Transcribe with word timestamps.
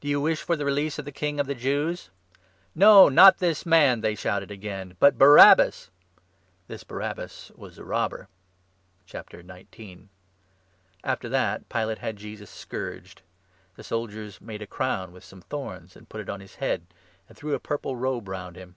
Do 0.00 0.06
you 0.06 0.20
wish 0.20 0.42
for 0.42 0.54
the 0.54 0.64
release 0.64 0.96
of 0.96 1.04
the 1.06 1.10
King 1.10 1.40
of 1.40 1.48
the 1.48 1.54
Jews?"" 1.56 2.08
No, 2.86 3.08
not 3.08 3.38
this 3.38 3.66
man," 3.66 4.00
they 4.00 4.14
shouted 4.14 4.48
again," 4.52 4.94
but 5.00 5.18
Barabbas!" 5.18 5.86
40 6.68 6.68
This 6.68 6.84
Barabbas 6.84 7.50
was 7.56 7.76
a 7.76 7.82
robber. 7.82 8.28
After 9.12 9.42
that, 11.28 11.60
Pilate 11.68 11.98
had 11.98 12.16
Jesus 12.16 12.48
scourged. 12.48 13.22
The 13.74 13.82
soldiers 13.82 14.40
made 14.40 14.62
a 14.62 14.66
1,2 14.68 14.70
crown 14.70 15.10
with 15.10 15.24
some 15.24 15.40
thorns 15.40 15.96
and 15.96 16.08
put 16.08 16.20
it 16.20 16.28
on 16.30 16.38
his 16.38 16.54
head 16.62 16.86
and 17.28 17.36
threw 17.36 17.52
a 17.54 17.58
purple 17.58 17.96
robe 17.96 18.28
round 18.28 18.54
him. 18.54 18.76